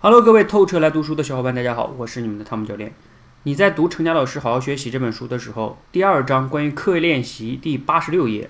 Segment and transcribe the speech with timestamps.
[0.00, 2.94] Hello，各位透彻来读书的小伙伴，大家好，我是你们的汤姆教练。
[3.42, 8.48] 你在读《成家老师好好学习》这本书的时候，第二章关于课业练习第八十六页，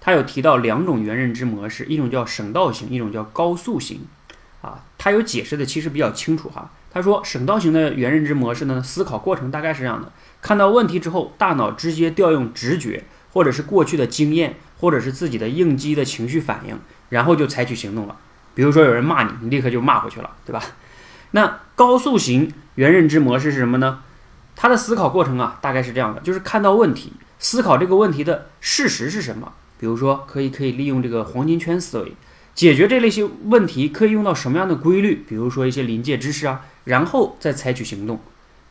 [0.00, 4.02] 它有提到两种原认知模式，一种叫省道型，一种叫高速型。
[4.62, 6.70] 啊，它有解释的其实比较清楚哈。
[6.92, 13.02] 他说，省道型的原认知模式呢，思考过程大概是这样的：看到问题之后，大脑直接调用直觉，
[13.32, 18.14] 或者是过去的经验，或者是自己的应激的情绪反应，然后就采取行动了。
[18.58, 20.60] 比如说有人骂你，你立刻就骂回去了，对吧？
[21.30, 24.00] 那高速型原认知模式是什么呢？
[24.56, 29.52] 它的思考过程啊，大概是这样的：就是看到问题，思考这个问题的事实是什么。
[29.78, 32.14] 比如说，可以可以利用这个黄金圈思维。
[32.56, 35.24] 解决这类些问题可以用到什么样的规律？
[35.28, 38.18] 比如说一些临界知识啊，然后再采取行动。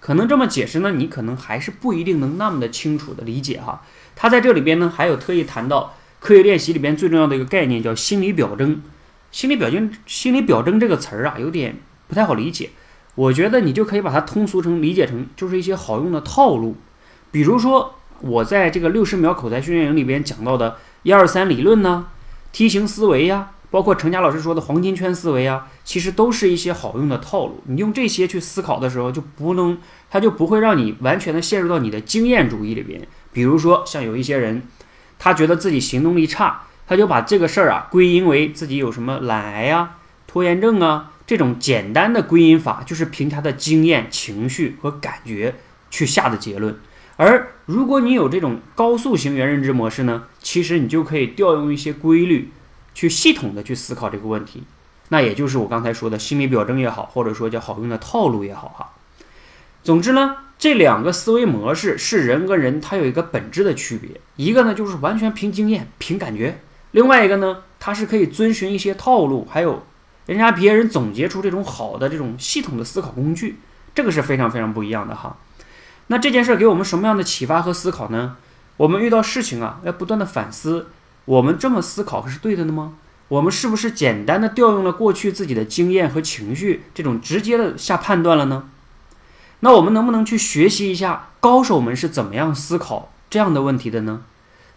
[0.01, 3.81] 可能这么解释呢，你可能还是不一定能那么的清楚的理解哈。
[4.17, 8.81] 他在这里边呢，还有特意谈到科学练习里边最重要的一个概念，叫心理表征。
[9.31, 11.75] 心理表征，心理表征这个词儿啊，有点
[12.07, 12.69] 不太好理解。
[13.15, 16.75] 我觉得你就可以把它通俗成理解成，就是一些好用的套路。
[17.31, 22.07] 比如说我在这个六十秒口才训练营里边讲到的一二三理论呢，
[22.51, 23.51] 梯形思维呀。
[23.69, 27.61] 包括程佳老师说的黄金圈思维啊，其实都是一些好用的套路。
[27.65, 29.77] 你用这些去思考的时候，就不能，
[30.09, 33.05] 它就不会让你完全的陷入到你的经验主义里边。
[33.33, 34.63] 比如说，像有一些人，
[35.19, 45.55] 他觉得自己行动力差，他就把这个事儿啊归因为自己有什么懒癌呀、拖延症啊这种简单的归因法，就是凭他的经验、情绪和感觉
[45.91, 46.79] 去下的结论。
[47.17, 52.51] 而如果你有这种高速型原认知模式呢，其实你就可以调用一些规律。
[52.97, 54.63] 去系统的去思考这个问题，
[55.09, 58.93] 那也就是我刚才说的心理表征也好，或者说叫好用的套路也好哈。
[59.83, 66.59] 总之呢，这两个思维模式是人跟人他有一个本质的区别，一个呢就是完全凭经验、凭感觉，
[66.91, 69.83] 另外一个呢，它是可以遵循一些套路，还有
[70.25, 73.59] 人家别人总结出这种好的这种系统的思考工具，
[73.93, 75.37] 这个是非常非常不一样的哈。
[76.07, 78.37] 那这件事给我们什么样的启发和思考呢？
[78.77, 80.87] 我们遇到事情啊，要不断的反思。
[81.25, 82.93] 我们这么思考是对的的吗？
[83.27, 88.69] 我们是不是简单的调用了过去自己的经验和情绪，这种直接的下判断了呢？
[89.59, 94.21] 那我们能不能去学习一下高手们是怎么样思考这样的问题的呢？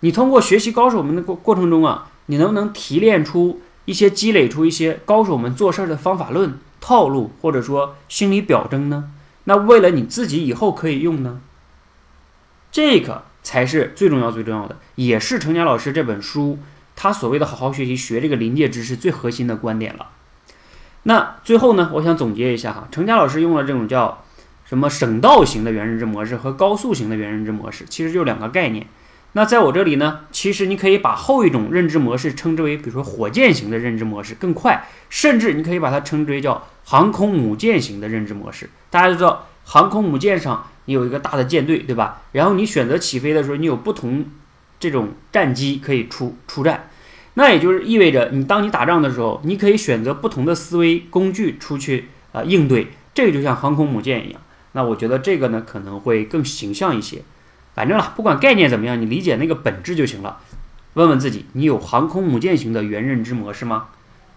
[0.00, 9.10] 你通过学习高手们的过过程中啊，你能不能提炼出一些、积累出一些高手们做事的方法论、套路，或者说心理表征呢？
[9.44, 11.40] 那为了你自己以后可以用呢？
[12.70, 13.24] 这个。
[13.42, 16.58] 才是最重要、最重要的，也是程家老师这本书
[16.94, 20.10] 他所谓的好好学习、学这个临界知识最核心的观点了。
[21.04, 24.22] 那最后呢，我想总结一下哈，程家老师用了这种叫
[24.66, 28.86] 什么省道型的原认知模式和高速型的原认知模式，其实就两个概念。
[29.32, 38.68] 那在我这里呢，其实你可以把后一种认知模式称之为，比如说火箭型的认知模式更快，甚至你可以把它称之为叫航空母舰型的认知模式。
[38.90, 40.66] 大家都知道，航空母舰上。
[40.86, 42.22] 你有一个大的舰队，对吧？
[42.32, 44.24] 然后你选择起飞的时候，你有不同
[44.80, 46.88] 这种战机可以出出战，
[47.34, 52.88] 那也就是意味着你当你打仗的时候，你可以选择不同的思维工具出去啊应对。
[53.14, 54.40] 这个就像航空母舰一样。
[54.72, 57.22] 那我觉得这个呢可能会更形象一些。
[57.74, 60.40] 反正了，不管概念怎么样，你理解那个本质就行了。
[60.94, 63.86] 问问自己，你有航空母舰型的原认知模式吗？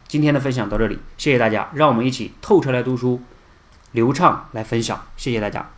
[0.08, 1.70] 今天的分享到这里，谢谢大家。
[1.74, 3.22] 让我们一起透彻来读书，
[3.92, 5.04] 流畅来分享。
[5.18, 5.73] 谢谢大家。